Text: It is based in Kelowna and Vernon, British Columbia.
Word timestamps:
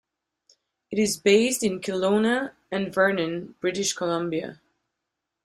It 0.89 0.97
is 0.97 1.15
based 1.19 1.61
in 1.63 1.79
Kelowna 1.79 2.53
and 2.71 2.91
Vernon, 2.91 3.53
British 3.61 3.93
Columbia. 3.93 4.59